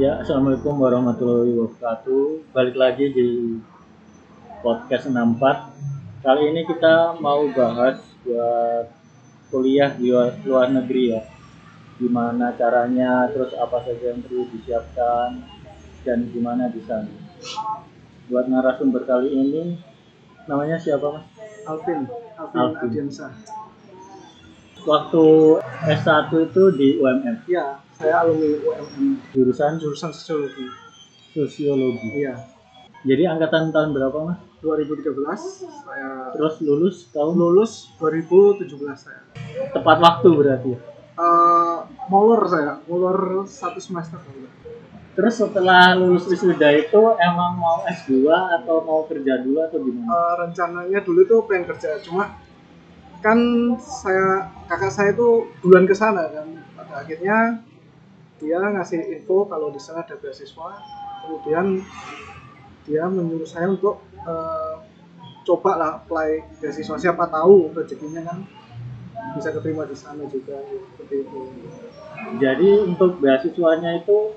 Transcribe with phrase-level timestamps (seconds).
[0.00, 2.48] Ya, Assalamualaikum warahmatullahi wabarakatuh.
[2.56, 3.60] Balik lagi di
[4.64, 6.24] podcast 64.
[6.24, 8.88] Kali ini kita mau bahas buat
[9.52, 11.28] kuliah di luar, luar negeri ya.
[12.00, 15.44] Gimana caranya, terus apa saja yang perlu disiapkan,
[16.08, 17.12] dan gimana di sana.
[18.32, 19.76] Buat narasumber kali ini,
[20.48, 21.28] namanya siapa mas?
[21.68, 22.08] Alvin,
[22.40, 22.80] Alvin, Alvin.
[22.80, 23.28] Adiansa.
[24.88, 25.24] Waktu
[25.84, 30.66] S1 itu di UMM, Iya, saya alumni UMM jurusan jurusan sosiologi.
[31.30, 32.08] sosiologi.
[32.18, 32.34] Iya,
[33.02, 34.38] Jadi angkatan tahun berapa mas?
[34.58, 35.10] 2013
[35.86, 39.22] saya Terus lulus tahun lulus 2017 saya.
[39.70, 40.78] tepat waktu berarti ya?
[41.12, 41.78] Eh,
[42.10, 44.18] molor saya, molor satu semester.
[45.12, 48.26] Terus setelah lulus wisuda itu emang mau S2
[48.58, 50.08] atau mau kerja dulu atau gimana?
[50.10, 52.34] Eh, rencananya dulu tuh pengen kerja, cuma
[53.22, 53.38] kan
[53.78, 56.46] saya kakak saya tuh duluan ke sana kan.
[56.74, 57.60] Pada akhirnya
[58.42, 60.82] dia ngasih info kalau di sana ada beasiswa,
[61.22, 61.78] kemudian
[62.82, 64.74] dia menyuruh saya untuk eh,
[65.46, 68.42] coba lah apply beasiswa siapa tahu rezekinya kan
[69.38, 71.40] bisa keterima di sana juga seperti itu.
[72.42, 74.34] Jadi untuk beasiswanya itu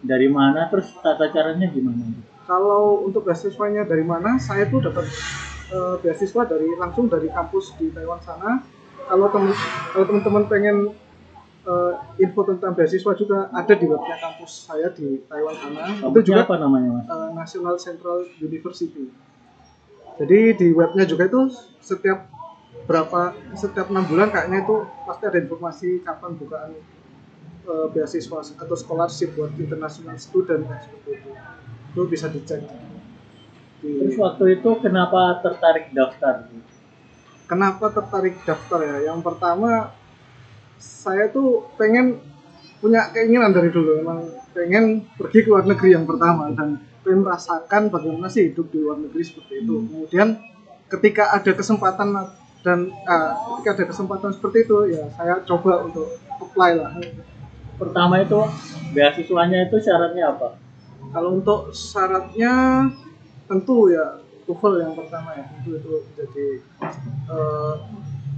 [0.00, 2.08] dari mana terus tata caranya gimana?
[2.48, 4.40] Kalau untuk beasiswanya dari mana?
[4.40, 5.04] Saya tuh dapat
[5.68, 8.64] eh, beasiswa dari langsung dari kampus di Taiwan sana.
[9.08, 9.52] Kalau temen
[9.92, 10.76] kalau teman-teman pengen
[11.64, 15.82] eh, info tentang beasiswa juga ada di webnya kampus saya di Taiwan sana.
[16.10, 17.04] itu juga apa namanya mas?
[17.08, 19.04] eh, National Central University.
[20.18, 21.40] Jadi di webnya juga itu
[21.78, 22.26] setiap
[22.88, 23.20] berapa
[23.54, 26.72] setiap enam bulan kayaknya itu pasti ada informasi kapan bukaan
[27.68, 31.30] eh, beasiswa atau scholarship buat international student seperti itu.
[31.92, 32.62] Itu bisa dicek.
[33.78, 36.50] Di- Terus waktu itu kenapa tertarik daftar?
[37.48, 38.96] kenapa tertarik daftar ya?
[39.14, 39.94] Yang pertama
[40.78, 42.22] saya tuh pengen
[42.78, 47.90] punya keinginan dari dulu emang pengen pergi ke luar negeri yang pertama dan pengen merasakan
[47.90, 49.74] bagaimana sih hidup di luar negeri seperti itu.
[49.86, 50.38] Kemudian
[50.86, 52.08] ketika ada kesempatan
[52.62, 56.06] dan ah, ketika ada kesempatan seperti itu ya saya coba untuk
[56.38, 56.94] apply lah.
[57.78, 58.38] Pertama itu
[58.94, 60.58] beasiswanya itu syaratnya apa?
[61.14, 62.86] Kalau untuk syaratnya
[63.46, 66.46] tentu ya TOEFL yang pertama ya tentu itu jadi
[67.30, 67.74] eh,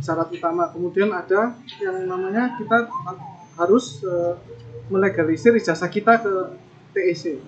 [0.00, 0.72] syarat utama.
[0.72, 2.88] Kemudian ada yang namanya kita
[3.60, 4.34] harus eh,
[4.90, 6.34] melegalisir ijazah kita ke
[6.96, 7.38] TEC.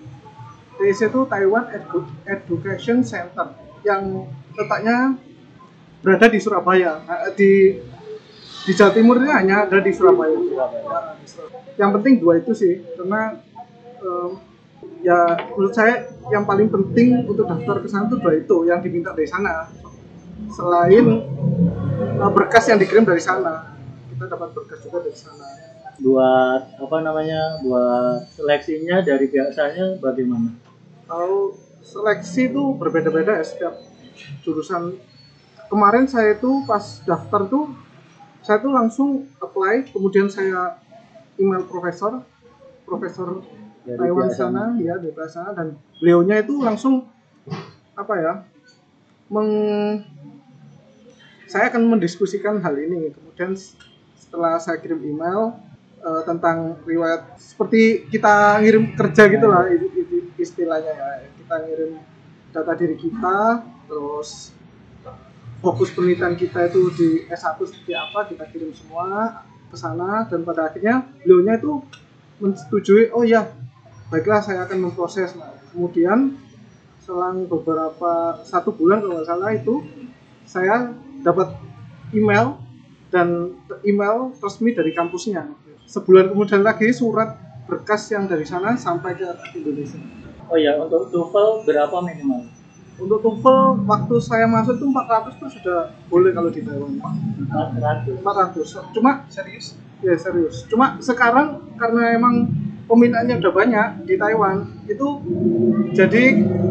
[0.79, 3.53] TEC itu Taiwan Edu- Education Center
[3.83, 5.17] yang letaknya
[5.99, 7.03] berada di Surabaya.
[7.03, 7.77] Nah, di
[8.63, 10.39] di Jawa Timur ini hanya ada di Surabaya.
[11.75, 13.43] Yang penting dua itu sih, karena
[13.99, 14.29] em,
[15.03, 15.19] ya
[15.51, 19.27] menurut saya yang paling penting untuk daftar ke sana itu dua itu yang diminta dari
[19.27, 19.67] sana.
[20.53, 21.82] Selain eh,
[22.33, 23.73] berkas yang dikirim dari sana,
[24.13, 25.45] kita dapat berkas juga dari sana.
[26.01, 27.61] Buat apa namanya?
[27.61, 30.51] Buat seleksinya dari biasanya bagaimana?
[31.05, 31.53] Kalau
[31.83, 33.73] seleksi itu berbeda-beda ya setiap
[34.41, 34.97] jurusan.
[35.69, 37.73] Kemarin saya itu pas daftar tuh
[38.43, 40.75] saya tuh langsung apply, kemudian saya
[41.39, 42.21] email profesor,
[42.83, 43.39] profesor
[43.83, 47.03] Dari Taiwan sana, ya dari pihak sana dan beliaunya itu langsung
[47.99, 48.33] apa ya,
[49.27, 49.51] meng,
[51.53, 53.13] saya akan mendiskusikan hal ini.
[53.13, 53.53] Kemudian
[54.17, 55.53] setelah saya kirim email
[56.01, 59.69] eh, tentang riwayat seperti kita ngirim kerja gitulah
[60.41, 61.91] istilahnya ya, kita ngirim
[62.49, 64.49] data diri kita, terus
[65.61, 70.67] fokus penelitian kita itu di S1 seperti apa kita kirim semua ke sana dan pada
[70.67, 71.79] akhirnya beliaunya itu
[72.43, 73.47] menyetujui oh ya
[74.11, 76.35] baiklah saya akan memproses nah kemudian
[76.99, 79.87] selang beberapa satu bulan kalau nggak salah itu
[80.43, 80.91] saya
[81.23, 81.55] dapat
[82.11, 82.59] email
[83.09, 83.57] dan
[83.87, 85.47] email resmi dari kampusnya.
[85.87, 89.25] Sebulan kemudian lagi surat berkas yang dari sana sampai ke
[89.55, 89.99] Indonesia.
[90.51, 92.51] Oh ya, untuk TOEFL berapa minimal?
[92.93, 95.79] untuk TOEFL waktu saya masuk itu 400 tuh sudah
[96.13, 96.93] boleh kalau di Taiwan.
[97.49, 98.21] 400.
[98.21, 99.73] 400 cuma serius?
[100.05, 100.67] Ya serius.
[100.69, 102.53] Cuma sekarang karena emang
[102.85, 105.07] peminatnya udah banyak di Taiwan itu
[105.95, 106.23] jadi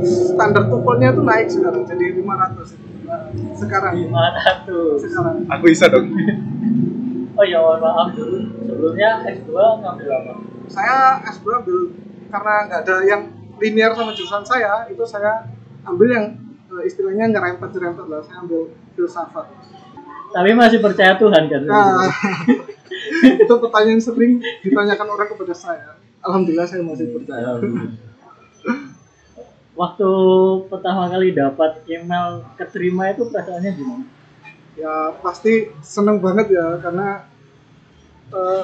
[0.06, 3.20] standar TOEFL-nya itu naik sekarang jadi 500 Nah,
[3.54, 5.02] sekarang 500.
[5.02, 6.06] sekarang Aku bisa dong.
[7.32, 8.38] Oh ya, mohon maaf dulu.
[8.62, 10.34] Sebelumnya S2 ngambil apa?
[10.70, 11.78] saya S2 ambil
[12.32, 13.22] karena nggak ada yang
[13.60, 15.44] linear sama jurusan saya itu saya
[15.84, 16.26] ambil yang
[16.72, 19.46] eh, istilahnya nyerempet nyerempet lah saya ambil filsafat
[20.32, 21.62] Tapi masih percaya Tuhan kan?
[21.68, 22.08] nah,
[23.44, 25.92] itu pertanyaan sering ditanyakan orang kepada saya
[26.24, 27.92] alhamdulillah saya masih percaya Alhamdulillah.
[29.82, 30.10] Waktu
[30.70, 34.06] pertama kali dapat email keterima itu perasaannya gimana?
[34.72, 37.28] ya pasti seneng banget ya karena
[38.32, 38.62] eh,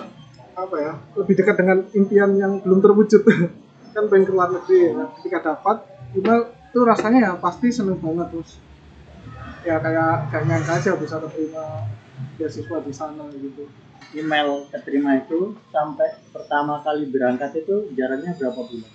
[0.57, 3.23] apa ya lebih dekat dengan impian yang belum terwujud
[3.95, 5.05] kan pengen ke luar negeri ya.
[5.21, 5.85] ketika dapat
[6.17, 8.57] email itu rasanya ya pasti seneng banget terus
[9.67, 11.85] ya kayak gak nyangka aja bisa terima
[12.41, 13.69] beasiswa di sana gitu
[14.17, 18.93] email keterima itu sampai pertama kali berangkat itu jaraknya berapa bulan?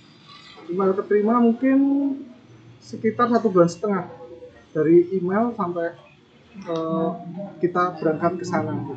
[0.70, 1.78] Email keterima mungkin
[2.80, 4.04] sekitar satu bulan setengah
[4.74, 5.96] dari email sampai
[6.58, 7.10] eh,
[7.62, 8.92] kita berangkat ke sana gitu.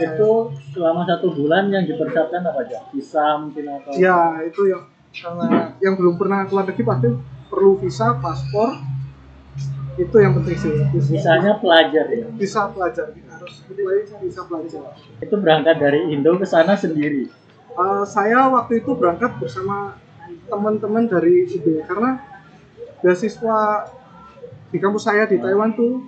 [0.00, 0.30] Itu
[0.72, 2.78] selama satu bulan yang dipersiapkan apa aja?
[2.94, 7.08] Visa mungkin atau ya itu yang karena yang belum pernah keluar negeri pasti
[7.50, 8.78] perlu visa paspor
[9.98, 10.72] itu yang penting sih
[11.10, 12.24] visanya pelajar ya?
[12.38, 13.54] visa pelajar kita harus
[14.22, 14.80] visa pelajar
[15.18, 17.26] Itu berangkat dari Indo ke sana sendiri.
[17.70, 19.98] Eh, saya waktu itu berangkat bersama
[20.50, 22.18] teman-teman dari UB karena
[23.00, 23.88] beasiswa
[24.70, 26.04] di kampus saya di Taiwan tuh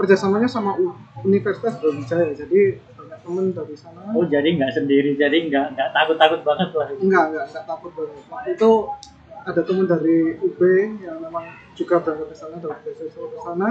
[0.00, 0.80] kerjasamanya sama
[1.20, 2.32] Universitas Brawijaya.
[2.32, 4.00] Jadi banyak teman dari sana.
[4.16, 6.88] Oh jadi nggak sendiri, jadi nggak nggak takut-takut banget lah.
[6.96, 8.24] enggak enggak enggak takut banget.
[8.32, 8.70] Waktu itu
[9.40, 10.60] ada teman dari UB
[11.04, 11.44] yang memang
[11.76, 13.68] juga berangkat ke sana dari beasiswa ke sana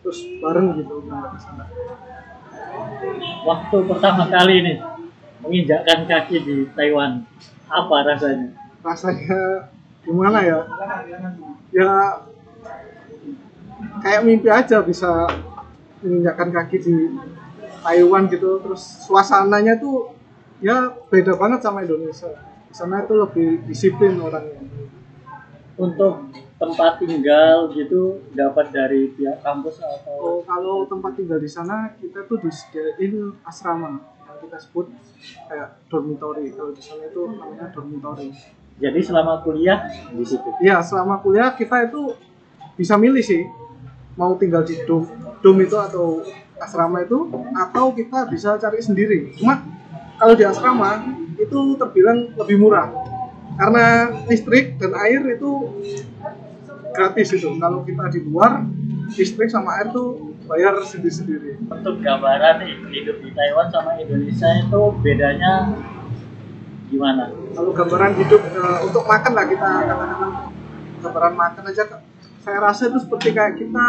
[0.00, 1.64] terus bareng gitu berangkat ke sana.
[3.44, 4.76] Waktu pertama kali nih
[5.44, 7.22] menginjakkan kaki di Taiwan,
[7.68, 8.65] apa rasanya?
[8.86, 9.66] Rasanya
[10.06, 10.58] gimana ya?
[11.74, 11.90] Ya
[14.00, 15.26] kayak mimpi aja bisa
[16.00, 16.94] menginjakkan kaki di
[17.82, 18.62] Taiwan gitu.
[18.62, 20.14] Terus suasananya tuh
[20.62, 22.30] ya beda banget sama Indonesia.
[22.70, 24.62] Di sana itu lebih disiplin orangnya.
[25.76, 30.16] Untuk tempat tinggal gitu dapat dari pihak kampus atau?
[30.16, 34.00] Oh, kalau tempat tinggal di sana kita tuh disediain asrama.
[34.24, 34.86] Yang kita sebut
[35.52, 36.48] kayak dormitory.
[36.56, 38.32] Kalau di sana itu namanya dormitory
[38.76, 40.52] jadi selama kuliah di situ.
[40.60, 42.12] Iya, selama kuliah kita itu
[42.76, 43.48] bisa milih sih
[44.16, 45.08] mau tinggal di dom,
[45.40, 46.20] dom itu atau
[46.60, 49.32] asrama itu atau kita bisa cari sendiri.
[49.40, 49.64] Cuma
[50.20, 51.04] kalau di asrama
[51.36, 52.88] itu terbilang lebih murah
[53.56, 55.50] karena listrik dan air itu
[56.92, 57.48] gratis itu.
[57.56, 58.64] Kalau kita di luar
[59.16, 61.58] listrik sama air tuh bayar sendiri-sendiri.
[61.68, 65.74] Untuk gambaran nih, hidup di Taiwan sama Indonesia itu bedanya
[66.86, 67.30] gimana?
[67.54, 70.30] Kalau gambaran hidup eh, untuk makan lah kita katakan
[71.02, 71.82] gambaran makan aja
[72.40, 73.86] saya rasa itu seperti kayak kita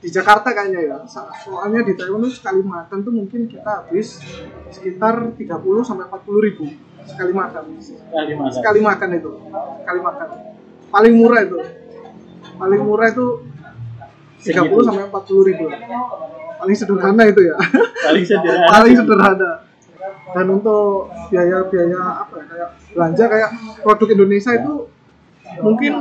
[0.00, 4.20] di Jakarta kayaknya ya So- soalnya di Taiwan itu sekali makan tuh mungkin kita habis
[4.68, 6.64] sekitar 30 sampai 40 ribu
[7.04, 7.62] sekali makan.
[7.80, 8.52] Sekali makan.
[8.52, 9.30] sekali makan itu.
[9.84, 10.26] Sekali makan.
[10.88, 11.58] Paling murah itu.
[12.56, 13.26] Paling murah itu
[14.40, 14.76] 30 Segitu.
[14.84, 15.64] sampai 40 ribu.
[16.54, 17.56] Paling sederhana itu ya.
[18.08, 18.66] Paling sederhana.
[18.72, 19.50] paling sederhana
[20.32, 23.50] dan untuk biaya-biaya apa ya kayak belanja kayak
[23.84, 24.74] produk Indonesia itu
[25.60, 25.92] mungkin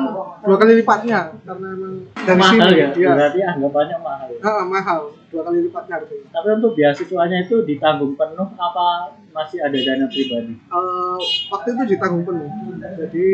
[0.42, 3.12] dua kali lipatnya karena emang dari mahal sini ya, iya.
[3.14, 4.28] berarti anggapannya mahal.
[4.32, 4.40] ya.
[4.42, 5.00] Ah, mahal
[5.30, 10.54] dua kali lipatnya harganya Tapi untuk beasiswanya itu ditanggung penuh apa masih ada dana pribadi?
[10.56, 11.20] Eh,
[11.52, 12.50] waktu itu ditanggung penuh
[12.80, 13.28] jadi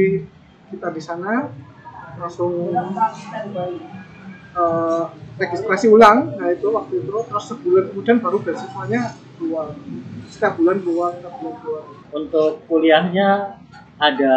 [0.74, 1.54] kita di sana
[2.20, 2.74] langsung
[4.58, 5.04] eh,
[5.40, 9.72] registrasi ulang nah itu waktu itu terus sebulan kemudian baru beasiswanya keluar
[10.30, 13.60] setiap bulan keluar setiap bulan keluar Untuk kuliahnya
[14.00, 14.34] ada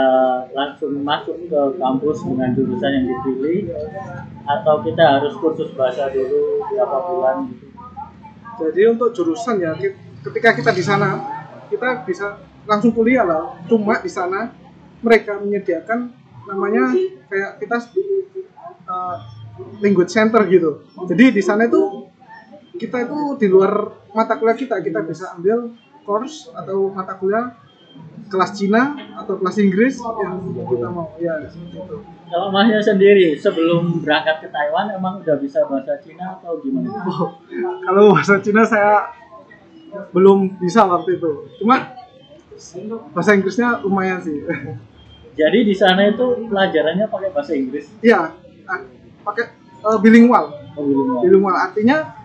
[0.50, 3.71] langsung masuk ke kampus dengan jurusan yang dipilih
[4.43, 7.67] atau kita harus kursus bahasa dulu berapa bulan gitu.
[8.59, 9.73] Jadi untuk jurusan ya,
[10.27, 11.23] ketika kita di sana,
[11.71, 13.55] kita bisa langsung kuliah lah.
[13.71, 14.50] Cuma di sana
[14.99, 16.11] mereka menyediakan
[16.47, 16.90] namanya
[17.31, 17.76] kayak kita
[18.90, 19.16] uh,
[19.78, 20.90] language center gitu.
[21.07, 22.11] Jadi di sana itu
[22.83, 25.71] kita itu di luar mata kuliah kita, kita bisa ambil
[26.02, 27.56] course atau mata kuliah
[28.32, 31.97] kelas Cina atau kelas Inggris yang kita mau ya seperti itu.
[32.32, 36.88] Kalau masnya sendiri sebelum berangkat ke Taiwan emang udah bisa bahasa Cina atau gimana?
[37.04, 37.37] Oh,
[37.85, 39.12] kalau bahasa Cina saya
[40.16, 41.30] belum bisa waktu itu.
[41.61, 41.92] Cuma
[43.12, 44.40] bahasa Inggrisnya lumayan sih.
[45.32, 47.88] Jadi di sana itu pelajarannya pakai bahasa Inggris.
[48.00, 48.32] Iya,
[49.25, 49.52] pakai
[49.85, 50.56] eh, bilingual.
[50.73, 51.21] Oh, bilingual.
[51.21, 52.16] Bilingual artinya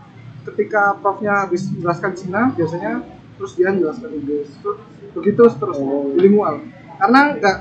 [0.48, 3.04] ketika profnya habis menjelaskan Cina biasanya
[3.38, 4.50] terus dia menjelaskan Inggris.
[4.60, 4.78] Terus
[5.14, 6.12] begitu seterusnya Oh.
[6.14, 6.66] bilingual.
[6.98, 7.58] Karena enggak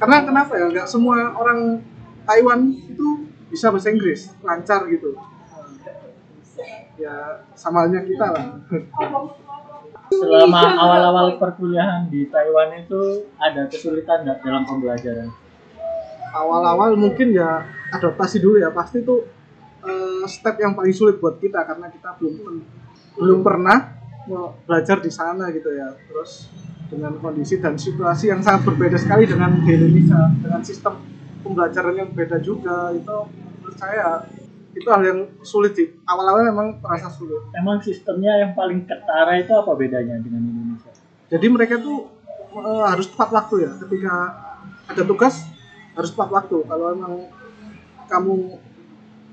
[0.00, 0.64] karena kenapa ya?
[0.72, 1.84] Enggak semua orang
[2.24, 5.14] Taiwan itu bisa bahasa Inggris lancar gitu.
[6.96, 8.46] Ya sama halnya kita lah.
[10.12, 15.28] Selama awal-awal perkuliahan di Taiwan itu ada kesulitan nggak dalam pembelajaran?
[16.32, 17.60] awal-awal mungkin ya
[17.92, 19.28] adaptasi dulu ya pasti itu
[19.84, 22.64] eh, step yang paling sulit buat kita karena kita belum
[23.20, 24.00] belum pernah
[24.66, 25.94] belajar di sana gitu ya.
[26.08, 26.48] Terus
[26.92, 31.00] dengan kondisi dan situasi yang sangat berbeda sekali dengan di Indonesia dengan sistem
[31.40, 34.28] pembelajaran yang beda juga itu menurut saya
[34.72, 35.88] itu hal yang sulit sih.
[36.04, 37.44] Awal-awal memang terasa sulit.
[37.56, 40.92] Emang sistemnya yang paling ketara itu apa bedanya dengan Indonesia?
[41.32, 42.12] jadi mereka tuh
[42.52, 43.72] eh, harus tepat waktu ya.
[43.80, 44.14] Ketika
[44.92, 45.48] ada tugas
[45.96, 46.56] harus tepat waktu.
[46.68, 47.14] Kalau emang
[48.08, 48.60] kamu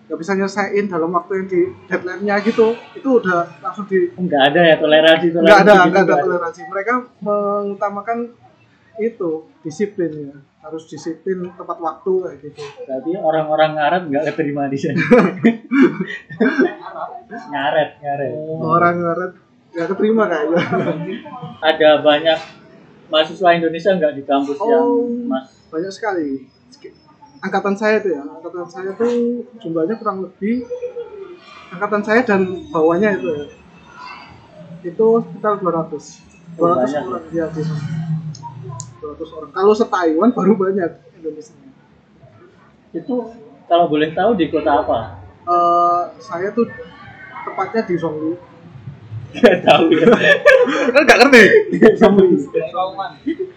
[0.09, 2.73] nggak bisa nyelesain dalam waktu yang di deadline-nya gitu.
[2.97, 6.25] Itu udah langsung di nggak ada ya toleransi toleransi nggak ada gitu nggak ada nggak
[6.25, 6.61] toleransi.
[6.65, 8.17] Mereka mengutamakan
[8.97, 9.29] itu
[9.61, 10.37] disiplin ya.
[10.65, 12.61] Harus disiplin tepat waktu kayak gitu.
[12.89, 14.97] Berarti orang-orang ngaret nggak keterima di sini.
[17.53, 18.33] ngaret, ngaret.
[18.59, 19.31] orang ngaret
[19.77, 20.57] nggak keterima kayaknya.
[21.61, 22.39] Ada banyak
[23.13, 25.05] mahasiswa Indonesia nggak di kampus yang Oh.
[25.29, 25.53] mas?
[25.69, 26.49] banyak sekali
[27.39, 30.67] angkatan saya tuh ya angkatan saya tuh jumlahnya kurang lebih
[31.71, 32.41] angkatan saya dan
[32.71, 33.45] bawahnya itu ya
[34.79, 37.83] itu sekitar 200 200 Oh, banyak orang ya di sana.
[38.99, 41.55] 200 orang kalau se Taiwan baru banyak Indonesia
[42.91, 43.15] itu
[43.69, 45.21] kalau boleh tahu di kota apa?
[45.45, 46.65] Eh, saya tuh
[47.45, 48.33] tepatnya di Zhongli
[49.29, 50.09] Nggak tahu ya.
[50.97, 51.43] Kan nggak ngerti.
[52.01, 52.33] Zhongli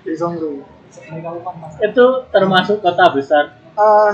[0.04, 0.60] di Zhongli
[1.80, 3.56] itu termasuk kota besar.
[3.72, 4.12] Eh,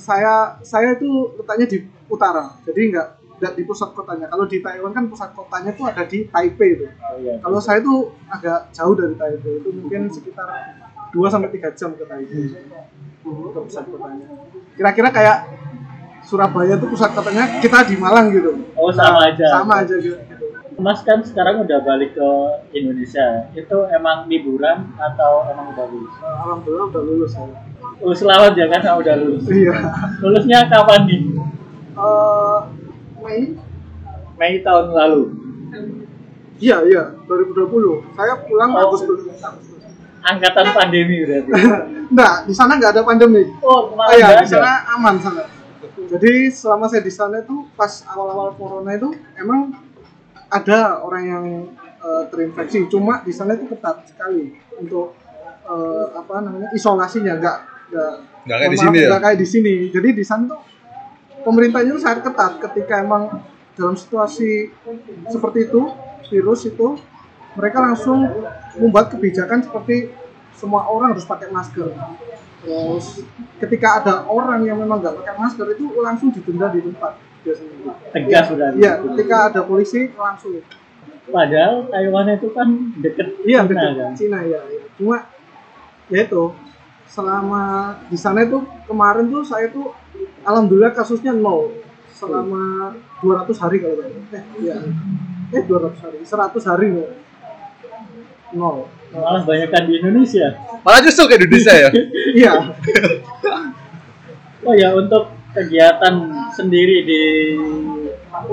[0.00, 3.08] saya saya itu letaknya di utara jadi nggak
[3.40, 6.88] nggak di pusat kotanya kalau di Taiwan kan pusat kotanya tuh ada di Taipei tuh
[6.88, 7.40] Oh, iya.
[7.40, 10.48] Kalau saya tuh agak jauh dari Taipei itu mungkin sekitar
[11.12, 12.52] 2 sampai 3 jam ke Taipei.
[13.24, 14.26] Ke pusat kotanya.
[14.76, 15.38] Kira-kira kayak
[16.24, 18.50] Surabaya tuh pusat kotanya kita di Malang gitu.
[18.76, 19.46] Oh, sama aja.
[19.60, 20.16] Sama aja gitu.
[20.74, 22.28] Mas kan sekarang udah balik ke
[22.74, 23.46] Indonesia.
[23.54, 26.14] Itu emang liburan atau emang udah lulus?
[26.18, 27.73] Eh, Alhamdulillah udah lulus saya.
[28.02, 29.44] Oh, selamat ya kan udah lulus.
[29.48, 29.74] Iya.
[30.20, 31.20] Lulusnya kapan nih?
[31.94, 32.58] Eh,
[33.22, 33.40] Mei?
[34.34, 35.22] Mei tahun lalu.
[36.58, 38.02] Iya, iya, 2020.
[38.14, 38.82] Saya pulang Oh.
[38.90, 39.26] Agustus.
[40.24, 41.50] Angkatan pandemi berarti.
[42.12, 43.44] Enggak, di sana nggak ada pandemi.
[43.60, 45.42] Oh, Oh kemarin iya, nggak di sana aman sana.
[45.94, 49.76] Jadi selama saya di sana itu pas awal-awal corona itu emang
[50.48, 51.44] ada orang yang
[52.00, 52.88] eh, terinfeksi.
[52.88, 55.12] Cuma di sana itu ketat sekali untuk
[55.68, 57.58] eh, apa namanya isolasinya nggak
[58.44, 59.08] nggak kayak di sini ya?
[59.08, 59.74] nggak kayak di sini.
[59.88, 60.60] Jadi di sana tuh
[61.44, 63.22] pemerintahnya itu sangat ketat ketika emang
[63.74, 64.70] dalam situasi
[65.28, 65.82] seperti itu
[66.30, 66.98] virus itu
[67.54, 68.26] mereka langsung
[68.78, 70.10] membuat kebijakan seperti
[70.54, 71.90] semua orang harus pakai masker.
[72.64, 73.22] Terus
[73.60, 77.12] ketika ada orang yang memang nggak pakai masker itu langsung didenda di tempat
[77.44, 77.92] biasanya.
[78.10, 78.68] Tegas sudah.
[78.74, 80.64] Iya, ketika ada polisi langsung.
[81.24, 82.68] Padahal Taiwan itu kan
[83.00, 84.12] deket Iya, Cina, dekat kan.
[84.16, 84.60] Cina ya.
[84.64, 84.84] ya.
[84.96, 85.16] Cuma
[86.12, 86.42] ya itu
[87.08, 89.94] selama di sana itu kemarin tuh saya tuh
[90.42, 91.70] alhamdulillah kasusnya nol
[92.14, 94.34] selama 200 hari kalau nggak salah.
[94.34, 94.76] eh iya
[95.54, 97.10] eh 200 hari 100 hari nol
[98.54, 98.78] nol
[99.14, 100.58] Malah banyak di Indonesia.
[100.82, 101.86] Malah justru ke Indonesia ya.
[102.42, 102.52] iya
[104.66, 106.14] Oh ya untuk kegiatan
[106.50, 107.22] sendiri di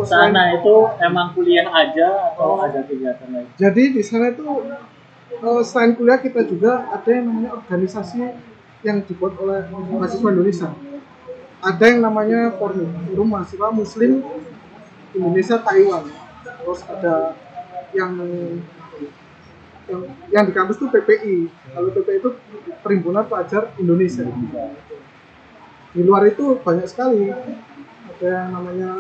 [0.06, 3.48] sana itu emang kuliah aja atau ada kegiatan lain?
[3.58, 4.46] jadi di sana itu
[5.42, 8.22] eh, selain kuliah kita juga ada yang namanya organisasi
[8.82, 10.70] yang dibuat oleh mahasiswa Indonesia.
[11.62, 14.26] Ada yang namanya Forum Forum Mahasiswa Muslim
[15.14, 16.10] Indonesia Taiwan.
[16.42, 17.38] Terus ada
[17.94, 18.12] yang
[19.90, 21.36] yang, yang di kampus itu PPI
[21.74, 22.30] kalau PPI itu
[22.82, 24.26] Perhimpunan Pelajar Indonesia.
[25.94, 27.30] Di luar itu banyak sekali.
[27.30, 28.92] Ada yang namanya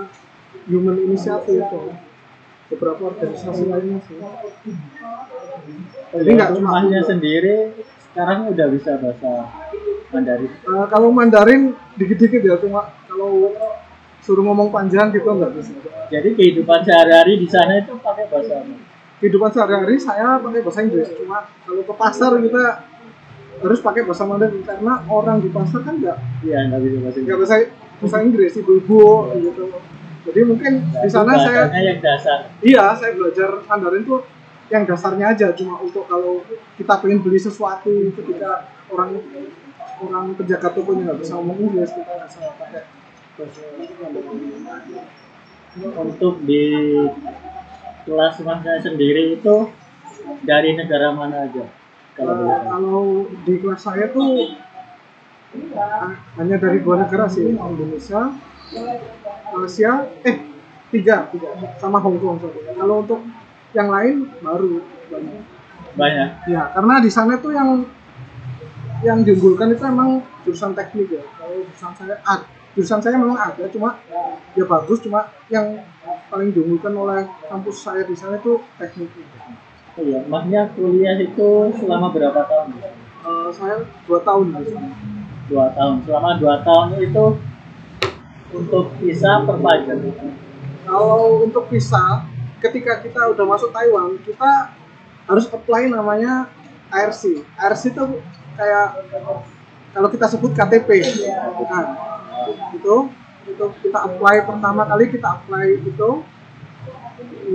[0.69, 1.65] Human Initiative.
[1.65, 2.11] itu
[2.72, 4.18] beberapa organisasi lainnya sih
[6.12, 7.10] jadi nggak cuma rumahnya aku.
[7.12, 7.56] sendiri
[8.12, 9.32] sekarang udah bisa bahasa
[10.12, 10.51] Mandarin.
[10.51, 13.56] Eh, kalau Mandarin dikit-dikit ya cuma kalau
[14.20, 15.72] suruh ngomong panjang gitu nggak bisa
[16.12, 18.68] Jadi kehidupan sehari-hari di sana itu pakai bahasa
[19.18, 22.63] kehidupan sehari-hari saya pakai bahasa Inggris cuma kalau ke pasar kita
[23.62, 27.32] harus pakai bahasa Mandarin karena orang di pasar kan nggak Iya nggak bisa bahasa nggak
[27.32, 27.40] Inggris.
[27.40, 27.56] bisa
[28.04, 29.01] bahasa Inggris ibu-ibu
[29.32, 29.63] gitu
[30.28, 32.54] jadi mungkin di sana saya yang dasar.
[32.62, 34.22] iya saya belajar Mandarin tuh
[34.72, 36.46] yang dasarnya aja cuma untuk kalau
[36.80, 39.20] kita pengen beli sesuatu ketika orang
[40.01, 42.82] orang penjaga tokonya nggak bisa ngomong Inggris kita bisa pakai
[43.38, 43.62] bahasa
[45.82, 46.63] Untuk di
[48.04, 49.56] kelas masnya sendiri itu
[50.44, 51.66] dari negara mana aja?
[52.12, 52.60] Kalau tahu.
[52.68, 53.01] kalau
[53.48, 54.51] di kelas saya tuh
[56.36, 58.36] hanya dari dua negara sih Indonesia,
[59.51, 59.91] Malaysia,
[60.24, 60.36] eh
[60.91, 62.39] tiga, tiga sama Hong Kong.
[62.39, 62.60] sorry.
[62.75, 63.20] Kalau untuk
[63.72, 65.43] yang lain baru banyak.
[65.96, 66.29] banyak.
[66.48, 67.84] Ya karena di sana tuh yang
[69.01, 71.24] yang diunggulkan itu emang jurusan teknik ya.
[71.39, 72.41] Kalau jurusan saya ad,
[72.77, 73.98] jurusan saya memang ada, cuma
[74.55, 75.81] ya bagus, cuma yang
[76.31, 79.10] paling diunggulkan oleh kampus saya di sana itu teknik.
[80.00, 82.79] Oh iya, maknya kuliah itu selama berapa tahun?
[83.22, 84.89] Eh, saya dua tahun di sana.
[85.51, 85.96] Dua tahun.
[86.08, 87.25] Selama dua tahun itu
[88.51, 89.98] untuk visa per pajak.
[90.88, 92.27] Kalau untuk visa,
[92.60, 94.75] ketika kita udah masuk Taiwan, kita
[95.31, 96.51] harus apply namanya
[96.91, 97.24] ARC
[97.55, 98.03] ARC itu
[98.60, 98.88] kayak
[99.96, 100.89] kalau kita sebut KTP
[101.72, 101.84] nah
[102.75, 102.96] itu
[103.48, 106.10] itu kita apply pertama kali kita apply itu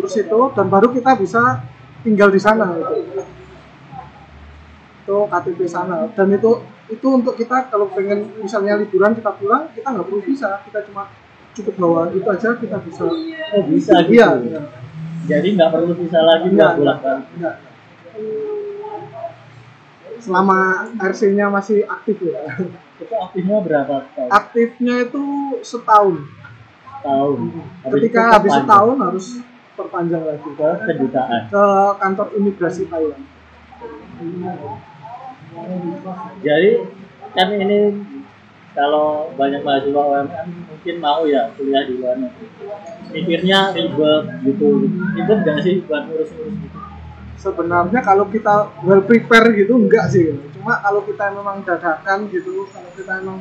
[0.01, 1.63] urus itu dan baru kita bisa
[2.01, 3.23] tinggal di sana gitu.
[5.05, 9.89] itu KTP sana dan itu itu untuk kita kalau pengen misalnya liburan kita pulang kita
[9.89, 11.11] nggak perlu visa kita cuma
[11.53, 13.05] cukup bawa itu aja kita bisa
[13.49, 14.13] Oh bisa gitu.
[14.13, 14.61] iya iya.
[15.27, 16.99] Jadi nggak perlu visa lagi nggak balik.
[17.33, 17.57] enggak.
[20.19, 20.59] selama
[20.97, 22.41] RC-nya masih aktif ya
[22.97, 24.29] Itu aktifnya berapa tahun?
[24.29, 25.25] aktifnya itu
[25.61, 26.17] setahun
[26.99, 27.39] Tahun.
[27.85, 29.27] Habis ketika habis perpanjang setahun harus
[29.73, 31.41] perpanjang lagi ke kedutaan.
[31.47, 31.65] ke
[31.97, 33.25] kantor imigrasi Thailand
[36.45, 36.71] Jadi
[37.37, 37.79] kan ini
[38.77, 42.47] kalau banyak mahasiswa UMM mungkin mau ya kuliah di luar negeri.
[43.13, 44.67] Mikirnya ribet gitu.
[45.17, 46.79] Ribet nggak sih buat ngurus-ngurus gitu?
[47.47, 52.91] sebenarnya kalau kita well prepare gitu enggak sih cuma kalau kita memang dadakan gitu kalau
[52.99, 53.39] kita emang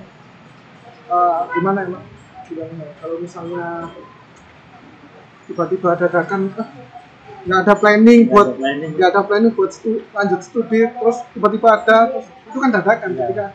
[1.09, 2.05] eh, gimana emang
[2.45, 3.89] bilangnya kalau misalnya
[5.49, 6.69] tiba-tiba dadakan eh,
[7.45, 8.47] nggak ada planning Nggak buat
[8.97, 13.17] nggak ada planning buat stu- lanjut studi terus tiba-tiba ada terus itu kan dadakan Ya.
[13.21, 13.45] ketika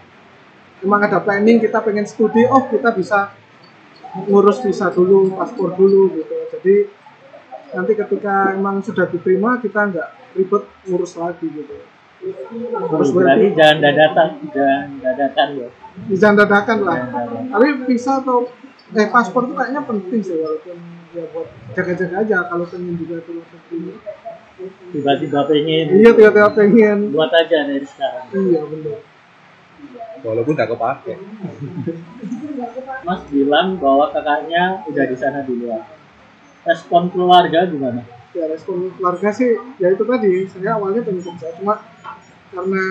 [0.80, 3.34] memang ada planning kita pengen studi oh kita bisa
[4.30, 6.34] ngurus visa dulu paspor dulu gitu.
[6.50, 6.76] Jadi
[7.70, 11.74] nanti ketika emang sudah diterima kita nggak ribet ngurus lagi gitu.
[12.90, 15.68] Terus berarti jangan dadakan, jangan dadakan ya.
[16.14, 16.98] jangan dadakan lah.
[17.48, 18.50] Tapi visa atau
[18.90, 20.76] eh paspor itu kayaknya penting sih walaupun
[21.10, 23.98] ya buat jaga-jaga aja kalau pengen juga keluar negeri
[24.92, 28.26] Tiba-tiba pengen iya tiba-tiba pengen buat aja dari sekarang.
[28.36, 28.98] iya bener
[30.20, 31.16] Walaupun gak kepake.
[33.08, 35.80] Mas bilang bahwa kakaknya udah di sana duluan.
[36.68, 38.04] Respon keluarga gimana?
[38.30, 41.82] ya respon keluarga sih ya itu tadi saya awalnya pengen kerja cuma
[42.54, 42.84] karena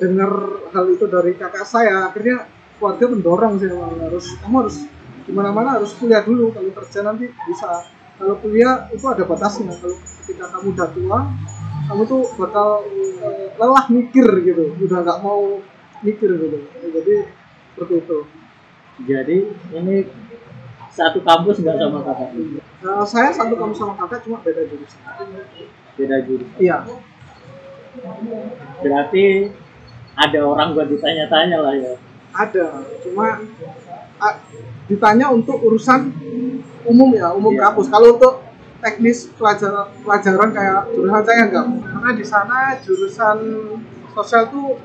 [0.00, 0.32] dengar
[0.72, 2.48] hal itu dari kakak saya akhirnya
[2.80, 4.76] keluarga mendorong sih emang harus kamu harus
[5.30, 6.50] gimana mana harus kuliah dulu.
[6.50, 7.86] Kalau kerja nanti bisa.
[8.18, 9.72] Kalau kuliah itu ada batasnya.
[9.78, 11.18] Kalau ketika kamu udah tua
[11.90, 12.68] kamu tuh bakal
[13.22, 14.74] eh, lelah mikir gitu.
[14.82, 15.62] Udah nggak mau
[16.02, 16.58] mikir gitu.
[16.90, 17.14] Jadi
[17.72, 18.18] seperti itu.
[19.06, 19.36] Jadi
[19.78, 19.96] ini
[20.90, 22.28] satu kampus nggak sama kakak?
[22.84, 25.00] Nah, saya satu kamu sama kakak cuma beda jurusan.
[25.96, 26.58] Beda jurusan.
[26.60, 26.84] iya.
[28.80, 29.50] Berarti
[30.16, 31.94] ada orang buat ditanya-tanya lah ya.
[32.30, 32.66] ada.
[33.02, 33.40] Cuma
[34.20, 34.40] a-
[34.90, 36.10] ditanya untuk urusan
[36.82, 37.70] umum ya umum Iya.
[37.70, 37.86] kampus.
[37.86, 38.34] Kalau untuk
[38.80, 41.64] teknis pelajaran pelajaran kayak jurusan saya enggak.
[41.86, 43.36] Karena di sana jurusan
[44.10, 44.80] sosial tuh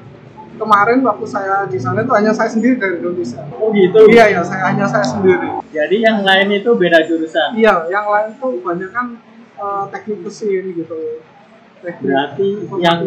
[0.56, 3.42] kemarin waktu saya di sana itu hanya saya sendiri dari Indonesia.
[3.58, 4.08] Oh gitu.
[4.08, 5.50] iya ya saya hanya saya sendiri.
[5.74, 7.58] Jadi yang lain itu beda jurusan.
[7.58, 9.18] iya yang lain tuh banyak kan
[9.58, 11.24] eh, teknik mesin gitu.
[11.84, 12.48] Teknik Berarti
[12.84, 13.00] yang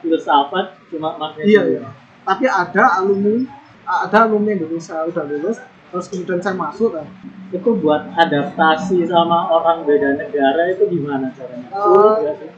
[0.00, 1.82] filsafat cuma masnya iya iya.
[2.24, 3.44] Tapi ada alumni
[3.84, 5.58] ada alumni Indonesia udah lulus
[5.90, 7.06] terus kemudian saya masuk kan
[7.50, 11.66] Itu buat adaptasi sama orang beda negara itu gimana caranya?
[11.74, 12.50] Sulit sih?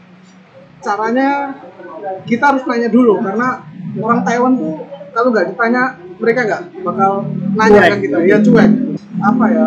[0.82, 1.54] caranya
[2.26, 3.62] kita harus nanya dulu karena
[4.02, 4.76] orang Taiwan tuh
[5.14, 5.82] kalau nggak ditanya
[6.18, 7.12] mereka nggak bakal
[7.54, 7.90] nanya Cuek.
[7.94, 8.70] ke kita ya cuek
[9.22, 9.66] apa ya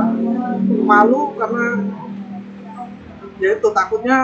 [0.84, 1.66] malu karena
[3.40, 4.18] ya itu takutnya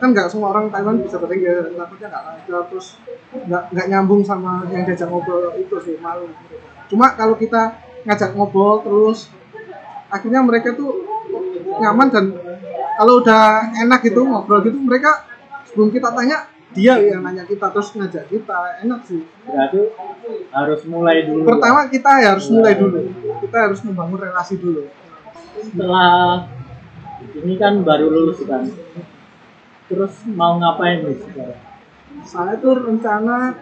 [0.00, 2.86] kan nggak semua orang Taiwan bisa bahasa Inggris takutnya nggak lancar terus
[3.32, 6.32] nggak nggak nyambung sama yang diajak ngobrol itu sih malu
[6.88, 9.30] cuma kalau kita ngajak ngobrol terus.
[10.12, 11.06] Akhirnya mereka tuh
[11.80, 12.24] nyaman dan
[13.00, 15.24] kalau udah enak gitu ngobrol gitu mereka
[15.64, 19.22] sebelum kita tanya dia yang nanya kita terus ngajak kita enak sih.
[19.44, 19.80] Berarti
[20.52, 21.44] harus mulai dulu.
[21.44, 22.98] pertama kita ya harus mulai dulu.
[23.44, 24.88] Kita harus membangun relasi dulu.
[25.60, 26.48] Setelah
[27.36, 28.68] ini kan baru lulus kan.
[29.88, 31.60] Terus mau ngapain nih sekarang?
[32.22, 33.56] saya tuh rencana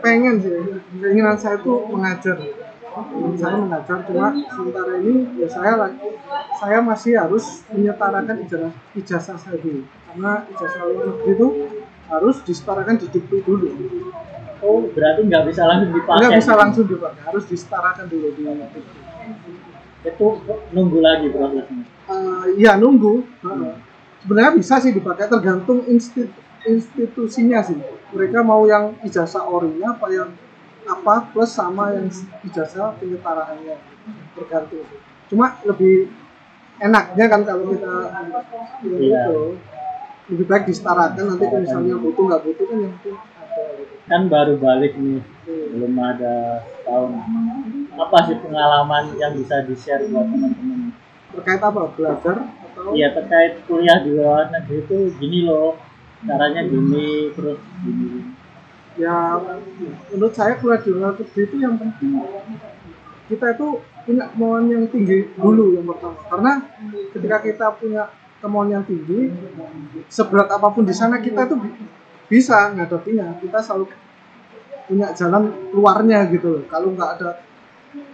[0.00, 0.54] pengen sih.
[1.02, 2.38] Keinginan saya tuh mengajar
[3.36, 5.98] saya mengajar cuma sementara ini ya saya lagi
[6.56, 11.48] saya masih harus menyetarakan ijazah ijazah saya dulu karena ijazah luar negeri itu
[12.08, 13.68] harus disetarakan di Dikti dulu
[14.64, 16.16] Oh berarti nggak bisa langsung dipakai.
[16.16, 18.80] nggak bisa langsung dipakai harus disetarakan dulu di Dikti
[20.06, 20.26] Itu
[20.70, 21.66] nunggu lagi prosesnya.
[22.06, 23.74] Eh, iya nunggu Heeh.
[24.22, 26.32] sebenarnya bisa sih dipakai tergantung instit-
[26.64, 27.76] institusinya sih
[28.10, 30.30] mereka mau yang ijazah orinya apa yang
[30.86, 32.06] apa plus sama yang
[32.46, 33.76] ijazah penyetaraannya
[34.38, 34.86] tergantung
[35.26, 36.10] cuma lebih
[36.78, 38.20] enaknya kan kalau kita ya
[38.86, 39.22] Iya.
[39.26, 39.58] gitu
[40.26, 43.94] lebih baik disetarakan nanti kalau misalnya butuh nggak butuh kan yang penting ada gitu.
[44.06, 47.10] Kan baru balik nih, belum ada tahun.
[47.94, 50.90] Apa sih pengalaman yang bisa di share buat teman-teman?
[51.36, 55.76] terkait apa belajar atau ya terkait kuliah di luar negeri itu gini loh
[56.24, 58.32] caranya gini terus gini
[58.96, 59.36] ya
[60.08, 62.16] menurut saya kuliah di luar negeri itu yang penting
[63.26, 63.68] kita itu
[64.06, 66.14] punya kemauan yang tinggi dulu yang pertama.
[66.30, 66.52] Karena
[67.10, 68.02] ketika kita punya
[68.38, 69.34] kemauan yang tinggi
[70.06, 71.74] seberat apa pun di sana kita itu bi-
[72.30, 73.34] bisa ngadapinya.
[73.42, 73.90] Kita selalu
[74.86, 76.62] punya jalan keluarnya gitu loh.
[76.70, 77.30] Kalau nggak ada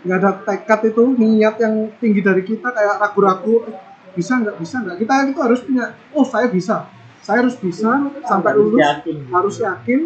[0.00, 3.76] nggak ada tekad itu niat yang tinggi dari kita kayak ragu-ragu eh,
[4.16, 4.96] bisa nggak bisa nggak?
[4.96, 5.84] Kita itu harus punya
[6.16, 6.88] oh saya bisa.
[7.20, 9.16] Saya harus bisa sampai Harus lulus yakin.
[9.28, 10.00] harus yakin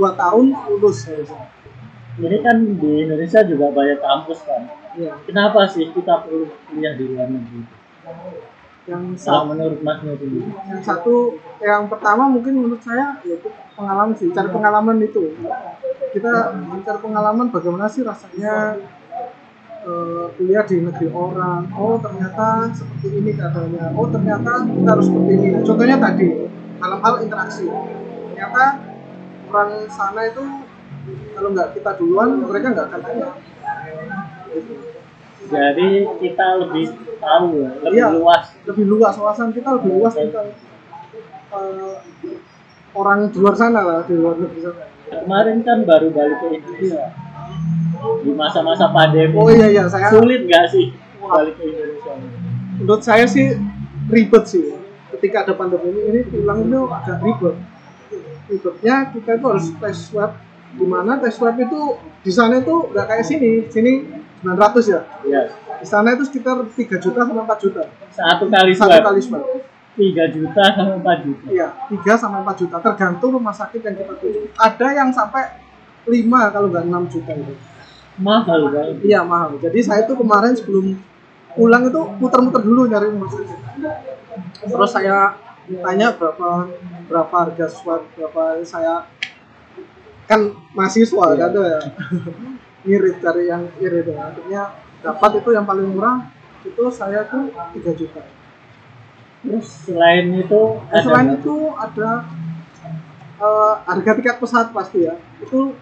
[0.00, 1.60] dua tahun lulus harusnya
[2.20, 4.62] ini kan di Indonesia juga banyak kampus kan?
[4.98, 7.62] Ya kenapa sih kita perlu kuliah di luar negeri?
[8.90, 13.46] Yang satu menurut masnya sendiri yang satu yang pertama mungkin menurut saya yaitu
[13.78, 15.22] pengalaman sih cari pengalaman itu.
[16.10, 18.82] Kita mencari pengalaman bagaimana sih rasanya
[19.86, 21.70] eh, kuliah di negeri orang.
[21.78, 23.94] Oh ternyata seperti ini keadaannya.
[23.94, 25.48] Oh ternyata kita harus seperti ini.
[25.62, 26.28] Contohnya tadi
[26.82, 27.64] dalam hal interaksi.
[28.34, 28.89] Ternyata
[29.50, 30.42] orang sana itu
[31.34, 33.28] kalau nggak kita duluan mereka nggak akan tanya.
[35.50, 35.88] Jadi
[36.22, 36.84] kita lebih
[37.18, 38.08] tahu ya, lebih Iya.
[38.14, 38.44] luas.
[38.70, 40.54] lebih luas wawasan kita lebih luas tentang
[41.50, 41.94] eh,
[42.94, 44.86] orang di luar sana lah di luar negeri sana.
[45.10, 47.10] Kemarin kan baru balik ke Indonesia.
[48.22, 49.34] Di masa-masa pandemi.
[49.34, 52.12] Oh iya iya saya sulit nggak sih balik ke Indonesia?
[52.78, 53.58] Menurut saya sih
[54.06, 54.70] ribet sih.
[55.10, 57.56] Ketika ada pandemi ini, ini pulang itu agak ribet
[58.50, 60.34] ribetnya kita itu harus tes swab.
[60.74, 63.70] Di mana tes swab itu di sana itu nggak kayak sini.
[63.70, 63.92] Sini
[64.42, 65.00] 900 ya?
[65.24, 65.42] Ya
[65.80, 67.82] di sana itu sekitar 3 juta sampai 4 juta.
[68.12, 69.06] Satu kali satu swab.
[69.06, 69.42] kali swab.
[69.96, 71.44] 3 juta sampai 4 juta.
[71.48, 72.76] Iya 3 sampai 4 juta.
[72.82, 74.40] Tergantung rumah sakit yang kita tuju.
[74.58, 75.42] Ada yang sampai
[76.04, 77.54] 5 kalau nggak 6 juta itu.
[78.20, 79.56] Mahal kan Iya mahal.
[79.56, 80.98] Jadi saya tuh kemarin sebelum
[81.56, 83.58] pulang itu muter-muter dulu nyari rumah sakit.
[84.68, 85.34] Terus saya
[85.78, 86.66] tanya berapa
[87.06, 89.06] berapa harga swab berapa saya
[90.26, 90.40] kan
[90.74, 91.38] mahasiswa Iya.
[91.38, 91.80] kan tuh ya
[92.80, 94.18] ngirit cari yang irit ya.
[94.26, 94.62] Akhirnya
[95.00, 96.26] dapat itu yang paling murah
[96.62, 98.22] itu saya tuh 3 juta.
[99.40, 101.40] terus selain itu Nah, ada selain nggak?
[101.40, 102.10] itu ada
[103.40, 105.16] eh, harga tiket pesawat pasti ya.
[105.40, 105.72] Itu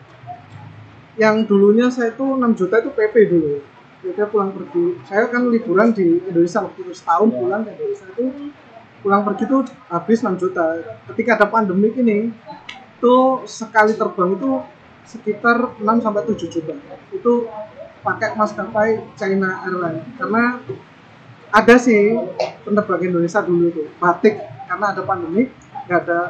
[1.18, 3.58] yang dulunya saya itu 6 juta itu PP dulu.
[3.98, 4.94] Jadi pulang pergi.
[5.02, 7.36] Saya kan liburan di Indonesia waktu itu setahun Ya.
[7.36, 8.24] pulang ke Indonesia itu
[9.00, 9.58] pulang pergi itu
[9.88, 10.64] habis 6 juta.
[11.12, 12.34] Ketika ada pandemi ini
[12.98, 13.14] itu
[13.46, 14.50] sekali terbang itu
[15.06, 16.74] sekitar 6 sampai 7 juta.
[17.14, 17.46] Itu
[18.02, 20.62] pakai maskapai China Airlines karena
[21.48, 22.14] ada sih
[22.62, 25.48] penerbang Indonesia dulu itu batik karena ada pandemi
[25.88, 26.20] nggak ada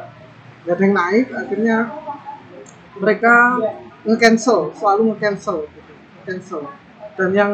[0.63, 1.77] nggak ada yang naik akhirnya
[2.99, 3.35] mereka
[4.07, 5.93] nge-cancel selalu nge-cancel gitu.
[6.23, 6.61] cancel
[7.19, 7.51] dan yang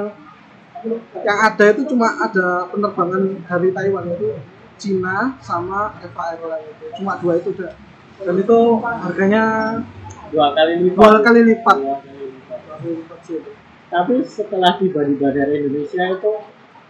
[1.26, 4.38] yang ada itu cuma ada penerbangan dari Taiwan itu
[4.76, 7.74] Cina sama Eva Airlines itu cuma dua itu udah
[8.16, 9.44] dan itu harganya
[10.32, 12.60] dua kali lipat dua kali lipat Dua kali lipat.
[12.64, 13.52] dua kali lipat sih itu.
[13.92, 16.32] tapi setelah tiba di bandara Indonesia itu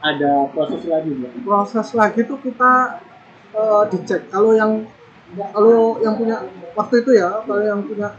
[0.01, 1.31] ada proses lagi nggak?
[1.41, 2.73] proses lagi tuh kita
[3.53, 4.85] eh, dicek kalau yang
[5.51, 6.37] kalau yang punya
[6.77, 8.13] waktu itu ya kalau yang punya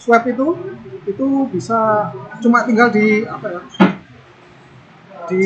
[0.00, 0.46] swab itu
[1.04, 2.08] itu bisa
[2.40, 3.60] cuma tinggal di apa ya
[5.28, 5.44] di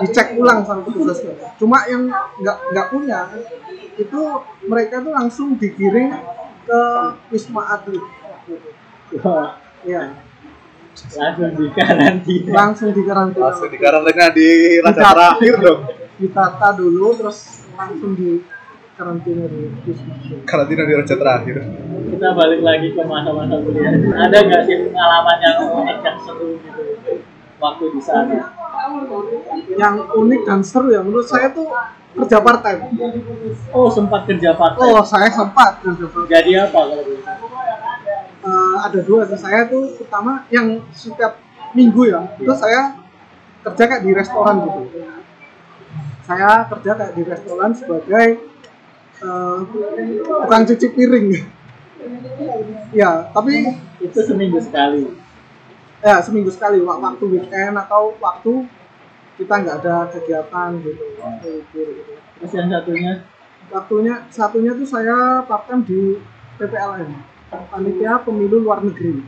[0.00, 2.08] dicek ulang sama petugasnya cuma yang
[2.40, 3.20] nggak nggak punya
[4.00, 4.20] itu
[4.64, 6.14] mereka tuh langsung digiring
[6.64, 6.80] ke
[7.34, 8.04] wisma atlet.
[9.20, 10.14] Wah, ya
[11.16, 13.46] langsung di karantina langsung dikarantina.
[13.46, 14.48] Langsung di karantina di
[14.82, 15.80] raja terakhir dong.
[16.20, 18.44] ditata dulu terus langsung di
[18.96, 20.40] karantina di wisma atlet.
[20.46, 21.56] Karantina di raja terakhir.
[22.10, 23.92] kita balik lagi ke masa-masa kuliah.
[23.96, 26.82] Ada nggak sih pengalaman yang unik yang seru gitu
[27.60, 28.50] waktu di sana
[29.76, 31.68] yang unik dan seru ya menurut saya tuh
[32.10, 32.80] kerja part time.
[33.70, 36.32] oh sempat kerja part time Oh saya sempat kerja part time.
[36.32, 37.22] jadi apa kalau gitu
[38.40, 41.36] Eh, ada dua sih saya tuh pertama yang setiap
[41.76, 42.96] minggu ya itu saya
[43.60, 44.80] kerja kayak di restoran gitu.
[46.24, 48.26] Saya kerja kayak di restoran sebagai
[49.20, 49.56] eh,
[50.24, 51.26] tukang cuci piring.
[52.96, 55.19] ya tapi itu seminggu sekali
[56.00, 58.64] ya seminggu sekali wak- waktu weekend atau waktu
[59.36, 61.04] kita nggak ada kegiatan gitu.
[61.20, 62.12] Waktu libur gitu.
[62.40, 63.12] terus yang satunya?
[63.70, 66.00] Waktunya satunya tuh saya part time di
[66.56, 67.08] PPLN
[67.68, 69.20] panitia pemilu luar negeri.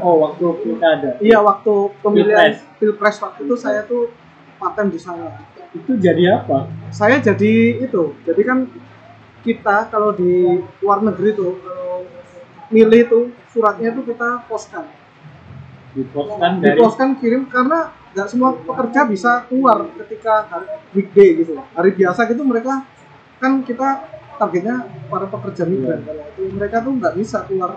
[0.00, 1.18] Oh waktu pilkada?
[1.18, 3.16] Iya waktu pemilihan Pilpres.
[3.20, 4.12] waktu itu saya tuh
[4.60, 5.40] part time di sana.
[5.72, 6.68] Itu jadi apa?
[6.92, 8.68] Saya jadi itu jadi kan
[9.40, 12.04] kita kalau di luar negeri tuh kalau
[12.68, 14.84] milih tuh suratnya tuh kita postkan
[15.90, 21.90] diposkan dari diposkan kirim karena nggak semua pekerja bisa keluar ketika hari weekday gitu hari
[21.94, 22.86] biasa gitu mereka
[23.40, 24.76] kan kita targetnya
[25.12, 26.00] para pekerja migran.
[26.00, 27.76] Kalau itu mereka tuh nggak bisa keluar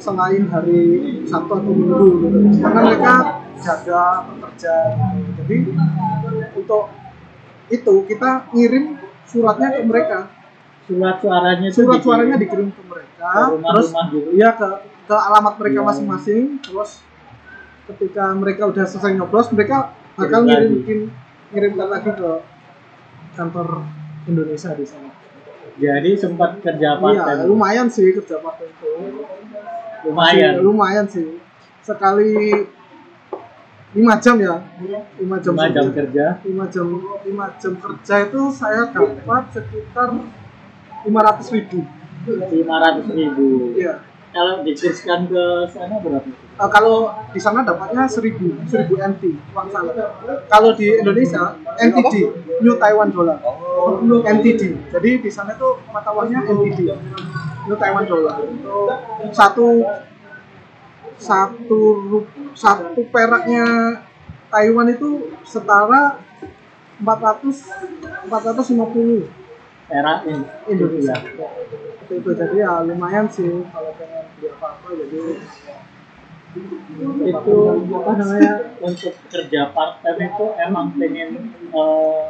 [0.00, 0.80] selain hari
[1.28, 2.38] Sabtu atau Minggu gitu.
[2.64, 3.14] Karena mereka
[3.60, 4.02] jaga
[4.32, 4.74] pekerja.
[4.96, 5.28] Gitu.
[5.36, 5.56] jadi
[6.56, 6.84] untuk
[7.68, 8.96] itu kita ngirim
[9.28, 10.18] suratnya ke mereka.
[10.88, 13.28] Surat suaranya surat dikirim suaranya dikirim ke mereka.
[13.28, 14.28] ke rumah-rumah terus gitu.
[14.40, 14.66] iya ke
[15.04, 15.84] ke alamat mereka Iya.
[15.84, 16.44] masing-masing.
[16.64, 16.90] Terus
[17.88, 21.08] ketika mereka udah selesai nyoblos mereka bakal ngirim
[21.54, 22.30] ngirimkan lagi ke
[23.32, 23.88] kantor
[24.28, 25.10] Indonesia di sana.
[25.78, 28.90] Jadi sempat kerja part iya lumayan sih kerja part time itu
[30.04, 30.52] lumayan.
[30.58, 31.28] Masih lumayan sih.
[31.80, 32.66] Sekali
[33.96, 34.60] lima jam ya.
[35.16, 36.26] Lima jam lima jam kerja kerja.
[36.44, 36.86] Lima jam
[37.24, 40.08] lima jam kerja itu saya dapat sekitar
[41.08, 41.86] lima ratus ribu.
[42.52, 43.72] Lima ratus ribu.
[43.78, 49.22] Iya kalau dikurskan ke sana berapa Eh, kalau di sana dapatnya 1000 1000 NT
[49.54, 49.94] uang sana.
[50.50, 52.14] Kalau di Indonesia NTD
[52.66, 53.38] New Taiwan Dollar.
[54.26, 54.90] NTD.
[54.90, 56.90] Jadi di sana itu mata uangnya NTD
[57.70, 58.42] New Taiwan Dollar.
[59.30, 59.86] Satu
[61.14, 61.82] satu
[62.58, 63.66] satu peraknya
[64.50, 66.18] Taiwan itu setara
[66.98, 69.30] 400 450
[69.88, 71.16] era in Indonesia.
[71.16, 71.48] Iya.
[72.04, 75.20] Seperti itu jadi ya lumayan sih kalau pengen beli apa-apa jadi
[77.28, 77.56] itu
[77.92, 82.24] apa namanya untuk kerja part time itu emang pengen eh,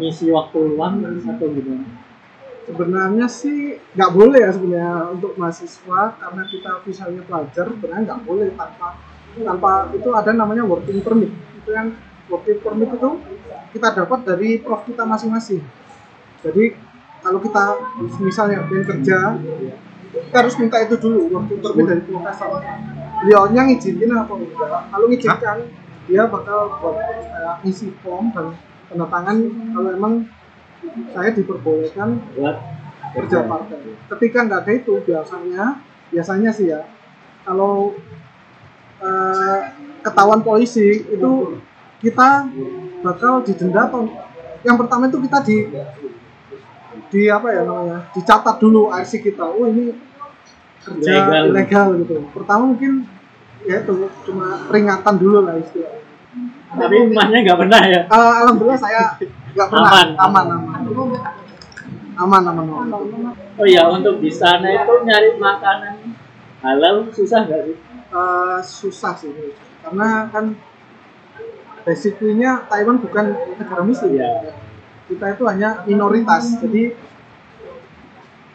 [0.00, 1.84] ngisi waktu luang atau gimana
[2.64, 8.48] sebenarnya sih nggak boleh ya sebenarnya untuk mahasiswa karena kita visanya pelajar sebenarnya nggak boleh
[8.56, 8.88] tanpa
[9.36, 11.92] tanpa itu ada namanya working permit itu yang
[12.30, 13.10] working permit itu
[13.76, 15.60] kita dapat dari prof kita masing-masing
[16.42, 16.64] jadi
[17.22, 17.64] kalau kita
[18.18, 19.18] misalnya pengen kerja
[20.12, 22.60] kita harus minta itu dulu working permit dari profesor
[23.22, 24.82] beliaunya ngizinin apa enggak?
[24.90, 25.58] Kalau ngizinkan
[26.10, 28.58] dia bakal buat kayak ngisi form dan
[28.90, 29.36] tanda tangan
[29.70, 30.14] kalau emang
[31.14, 32.58] saya diperbolehkan buat
[33.14, 33.94] kerja partai.
[34.10, 35.64] Ketika nggak ada itu biasanya,
[36.10, 36.82] biasanya sih ya,
[37.46, 37.94] kalau
[38.98, 39.60] eh,
[40.02, 41.62] ketahuan polisi itu
[42.02, 42.50] kita
[43.06, 44.10] bakal didenda atau
[44.66, 45.56] yang pertama itu kita di
[47.12, 49.44] di apa ya namanya dicatat dulu IC kita.
[49.44, 49.92] Oh ini
[50.80, 51.42] kerja Ilegal.
[51.52, 52.14] ilegal, gitu.
[52.32, 53.04] Pertama mungkin
[53.62, 56.00] ya itu cuma peringatan dulu lah istilahnya.
[56.72, 58.00] Tapi emasnya nggak pernah ya?
[58.08, 59.02] Eh, alhamdulillah saya
[59.52, 59.90] nggak pernah.
[59.92, 60.08] Aman.
[60.16, 60.46] aman.
[62.16, 62.66] Aman aman.
[62.72, 63.34] Aman, aman.
[63.60, 66.16] oh iya untuk di sana itu nyari makanan
[66.64, 67.76] halal susah nggak sih?
[68.12, 69.32] Eh, susah sih.
[69.84, 70.56] Karena kan
[71.84, 74.16] basically-nya Taiwan bukan negara muslim.
[74.16, 74.56] Iya.
[75.10, 76.58] Kita itu hanya minoritas.
[76.62, 76.94] Jadi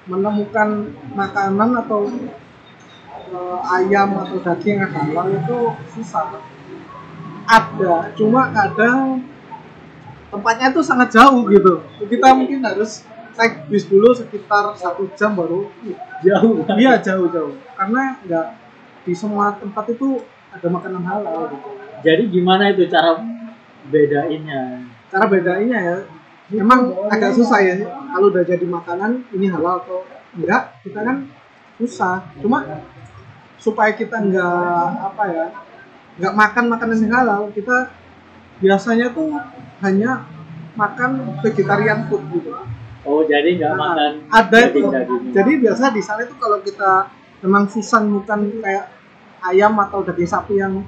[0.08, 2.08] menemukan makanan atau
[3.28, 5.58] eh, ayam atau daging yang halal itu
[5.96, 6.40] susah.
[7.48, 9.24] Ada cuma kadang
[10.28, 11.84] tempatnya itu sangat jauh gitu.
[12.08, 13.04] Kita mungkin harus
[13.38, 15.72] naik bis dulu sekitar satu jam baru.
[16.24, 16.66] Jauh.
[16.76, 18.48] Iya jauh-jauh karena nggak
[19.08, 20.20] di semua tempat itu
[20.52, 21.70] ada makanan halal gitu.
[22.02, 23.16] jadi gimana itu cara
[23.88, 24.84] bedainnya?
[25.08, 25.96] Cara bedainnya ya,
[26.48, 26.80] memang
[27.12, 27.76] agak susah ya
[28.10, 31.18] kalau udah jadi makanan ini halal atau enggak kita kan
[31.76, 32.24] susah.
[32.40, 32.64] Cuma
[33.58, 35.46] supaya kita nggak apa ya
[36.18, 37.94] nggak makan makanan yang halal kita
[38.58, 39.34] biasanya tuh
[39.82, 40.26] hanya
[40.74, 42.54] makan vegetarian food gitu.
[43.02, 44.82] oh jadi nggak Nah, makan ada itu.
[44.82, 45.22] daging-daging.
[45.32, 46.92] Jadi biasa di sana itu kalau kita
[47.42, 48.86] memang susah bukan kayak
[49.46, 50.82] ayam atau daging sapi yang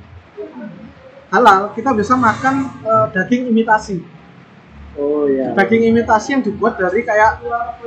[1.30, 4.02] halal, kita bisa makan eh, daging imitasi.
[5.00, 7.40] Oh iya Daging imitasi yang dibuat dari kayak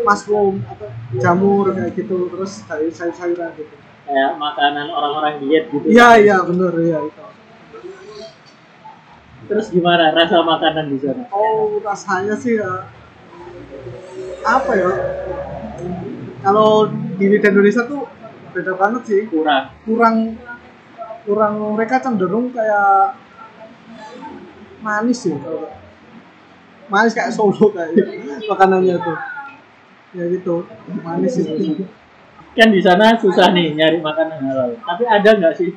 [0.03, 0.88] mushroom atau
[1.20, 3.75] jamur kayak gitu, terus dari sayur-sayuran gitu.
[4.09, 7.22] kayak makanan orang-orang diet gitu Iya iya bener iya itu.
[9.42, 12.88] terus gimana rasa makanan di sana Oh rasanya sih ya,
[14.42, 14.90] apa ya?
[16.42, 18.07] Kalau di Indonesia tuh
[18.55, 19.20] beda banget sih.
[19.29, 20.16] kurang kurang
[21.22, 23.14] kurang mereka cenderung kayak
[24.83, 25.82] manis ya kalau nggak.
[26.92, 27.96] Manis kayak Solo kayak
[28.44, 29.18] makanannya tuh.
[30.12, 30.68] Ya gitu
[31.00, 31.88] manis itu
[32.52, 34.76] kan di sana susah nih nyari makanan halal.
[34.76, 35.72] Tapi ada nggak sih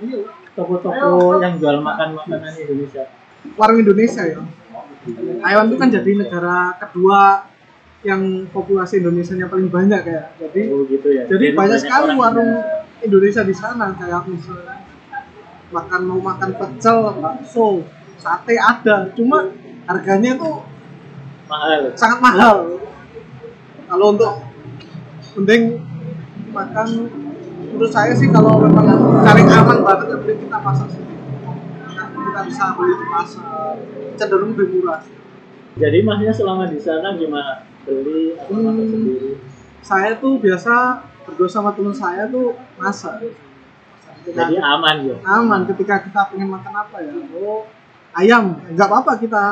[0.52, 3.08] toko-toko yang jual makan makanan Indonesia?
[3.56, 4.44] Warung Indonesia ya.
[5.40, 7.48] Taiwan itu kan jadi negara kedua
[8.04, 10.36] yang populasi Indonesia-nya paling banyak kayak.
[10.36, 11.24] Jadi oh gitu ya.
[11.32, 12.52] jadi banyak sekali warung
[13.00, 13.42] Indonesia.
[13.42, 13.96] Indonesia di sana.
[13.96, 14.84] Kayak misalnya
[15.72, 17.88] makan mau makan pecel bakso
[18.20, 19.16] sate ada.
[19.16, 19.48] Cuma
[19.88, 20.75] harganya tuh
[21.46, 22.56] mahal sangat mahal
[23.86, 24.34] kalau untuk
[25.36, 25.78] mending
[26.50, 26.88] makan
[27.68, 28.86] menurut saya sih kalau memang
[29.22, 31.14] cari aman banget ya mending kita masak sendiri
[32.26, 33.74] kita bisa beli di pasar
[34.16, 35.02] cenderung lebih murah
[35.76, 37.68] Jadi masnya selama di sana gimana?
[37.84, 38.92] Beli atau masak Hmm.
[38.92, 39.32] sendiri?
[39.82, 40.74] saya tuh biasa
[41.22, 43.22] berdua sama teman saya tuh masak
[44.26, 45.16] Jadi aman ya.
[45.22, 47.68] aman ketika kita pengen makan apa ya oh
[48.14, 49.44] ayam nggak apa-apa kita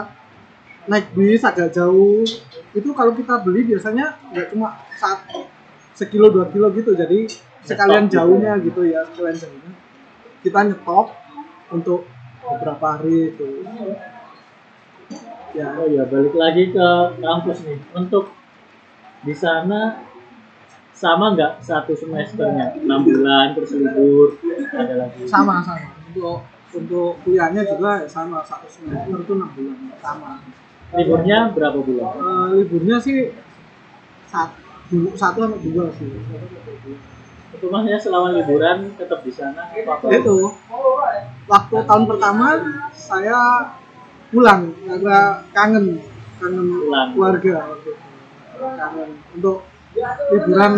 [0.88, 2.24] naik bis agak jauh.
[2.74, 5.48] Itu kalau kita beli biasanya nggak cuma satu
[5.94, 6.98] sekilo dua kilo gitu.
[6.98, 7.30] Jadi
[7.64, 8.20] sekalian gitu.
[8.20, 9.72] jauhnya gitu ya sekalian jauhnya.
[10.44, 11.16] Kita nyetop
[11.72, 12.06] untuk
[12.44, 13.64] beberapa hari itu.
[15.54, 15.78] Ya.
[15.78, 16.88] Oh ya, balik lagi ke
[17.22, 17.80] kampus nih.
[17.94, 18.34] Untuk
[19.24, 20.02] di sana
[20.92, 22.76] sama nggak satu semesternya?
[22.82, 24.36] 6 bulan terus libur
[24.74, 25.30] ada lagi.
[25.30, 25.94] sama sama.
[26.10, 26.44] Untuk
[26.74, 28.42] untuk kuliahnya juga sama.
[28.42, 29.78] Satu semester itu enam bulan.
[30.02, 30.42] Sama
[30.94, 32.14] Liburnya berapa bulan?
[32.14, 33.34] Eh, liburnya sih
[34.30, 34.62] satu
[35.18, 36.10] satu sampai dua sih.
[37.54, 40.54] Itu masnya selama liburan tetap di sana itu.
[41.50, 42.46] Waktu tahun pertama
[42.94, 43.74] saya
[44.30, 45.86] pulang karena kangen
[46.38, 47.08] kangen Pulang.
[47.18, 47.56] keluarga.
[48.58, 49.66] Kangen untuk
[50.34, 50.74] liburan.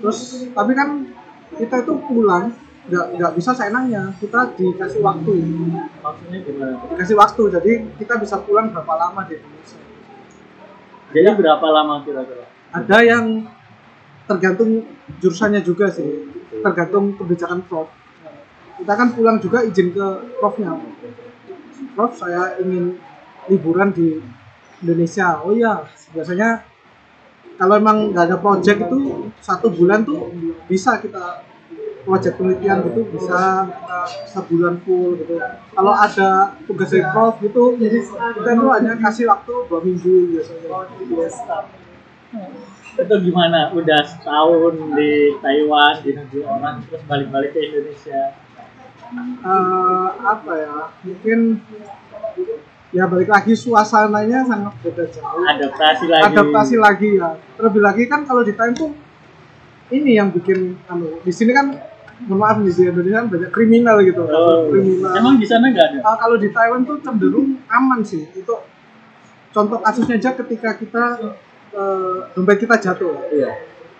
[0.00, 0.18] Terus
[0.56, 0.88] tapi kan
[1.54, 2.50] kita itu pulang
[2.88, 4.12] nggak nggak bisa seenaknya.
[4.20, 5.32] Kita dikasih waktu.
[6.02, 6.74] Maksudnya gimana?
[6.92, 7.42] dikasih waktu.
[7.48, 9.78] Jadi kita bisa pulang berapa lama di Indonesia?
[11.14, 12.54] Jadi berapa lama kira-kira?
[12.74, 13.46] ada yang
[14.26, 14.82] tergantung
[15.22, 16.26] jurusannya juga sih.
[16.58, 17.86] Tergantung kebijakan prof.
[18.74, 20.06] Kita kan pulang juga izin ke
[20.42, 20.74] profnya.
[21.94, 22.98] Prof saya ingin
[23.46, 24.18] liburan di
[24.82, 25.38] Indonesia.
[25.46, 26.66] Oh iya biasanya
[27.54, 30.34] kalau emang nggak ada project itu satu bulan tuh
[30.66, 31.46] bisa kita
[32.04, 35.40] project penelitian gitu bisa kita sebulan full gitu
[35.72, 36.28] kalau ada
[36.64, 41.64] tugas dari prof gitu kita tuh hanya kasih waktu dua minggu biasanya
[42.94, 43.74] Itu gimana?
[43.74, 48.38] Udah setahun di Taiwan, di negeri orang, terus balik-balik ke Indonesia.
[49.14, 51.62] eh apa ya mungkin
[52.90, 56.24] ya balik lagi suasananya sangat beda jauh Adaptasi lagi.
[56.26, 58.90] adaptasi lagi ya terlebih lagi kan kalau di Thailand tuh
[59.90, 61.78] ini yang bikin anu di sini kan
[62.24, 64.22] mohon maaf di Indonesia kan banyak kriminal gitu.
[64.22, 65.12] Oh, kriminal.
[65.18, 65.98] emang di sana nggak ada?
[66.06, 68.24] Ah, kalau di Taiwan tuh cenderung aman sih.
[68.32, 68.54] Itu
[69.50, 71.04] contoh kasusnya aja ketika kita
[71.74, 73.28] eh, dompet kita jatuh.
[73.34, 73.50] Iya.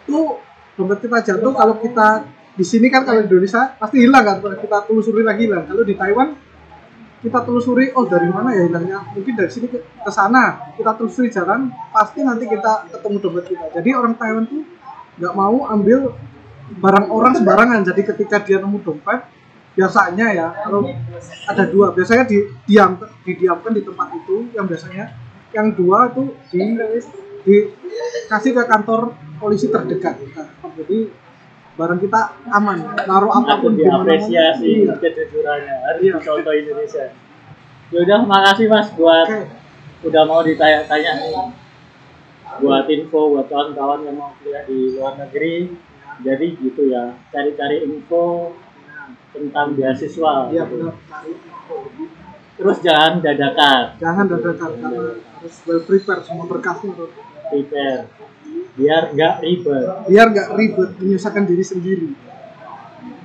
[0.05, 0.39] tuh
[0.77, 4.79] dompet kita jatuh kalau kita di sini kan kalau di Indonesia pasti hilang kan kita
[4.87, 6.29] telusuri lagi hilang kalau di Taiwan
[7.25, 9.01] kita telusuri oh dari mana ya hilangnya?
[9.17, 10.77] Mungkin dari sini ke, ke sana.
[10.77, 13.67] Kita telusuri jalan pasti nanti kita ketemu dompet kita.
[13.81, 14.61] Jadi orang Taiwan tuh
[15.17, 16.13] nggak mau ambil
[16.65, 19.21] barang orang sembarangan jadi ketika dia nemu dompet
[19.75, 20.87] biasanya ya kalau
[21.51, 22.95] ada dua biasanya di, diam
[23.27, 25.13] didiamkan di tempat itu yang biasanya
[25.51, 26.63] yang dua tuh di
[27.45, 31.13] dikasih ke kantor polisi terdekat Nah, jadi
[31.75, 32.21] barang kita
[32.55, 34.95] aman naruh Aku apa pun di diapresiasi Iya.
[34.97, 36.17] kejujurannya harus Iya.
[36.23, 37.07] contoh Indonesia.
[37.93, 39.45] Yaudah, makasih mas buat Oke.
[40.09, 41.13] udah mau ditanya-tanya.
[42.63, 45.75] Buat info buat kawan-kawan yang mau kuliah di luar negeri.
[46.23, 48.55] Jadi gitu ya, cari-cari info
[49.35, 50.35] tentang beasiswa.
[50.55, 50.75] Iya gitu.
[50.79, 50.95] benar.
[52.55, 53.85] Terus jangan dadakan.
[53.99, 57.11] Jangan dadakan karena harus well prepare semua berkasnya tuh.
[57.51, 58.07] Prepare.
[58.75, 59.87] Biar nggak ribet.
[60.07, 62.11] biar nggak ribet menyusahkan diri sendiri.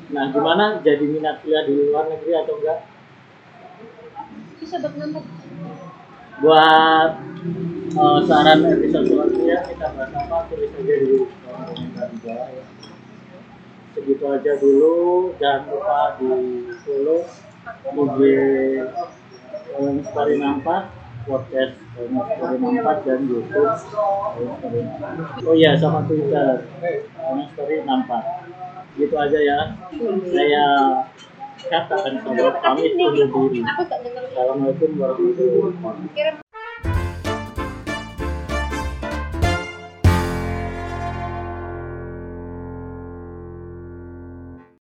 [0.10, 2.82] Nah, gimana jadi minat kuliah di luar negeri atau enggak?
[4.70, 5.24] bisa buat nambah
[6.46, 7.12] buat
[7.90, 11.16] eh, saran episode selanjutnya kita bahas apa tulis aja di
[12.00, 12.64] bawah ya.
[13.96, 14.96] segitu aja dulu.
[15.42, 16.32] Jangan lupa di
[16.88, 17.22] follow
[17.90, 18.20] IG
[20.08, 20.82] Story Nampak
[21.28, 23.72] podcast Story Nampak dan YouTube
[24.40, 25.44] Nampak.
[25.44, 26.64] Oh iya sama Twitter
[27.56, 28.24] Story Nampak.
[28.96, 29.60] Gitu aja ya.
[30.32, 30.66] Saya
[31.60, 32.24] katakan
[32.64, 33.62] pamit undur diri.
[33.68, 36.49] Assalamualaikum warahmatullahi wabarakatuh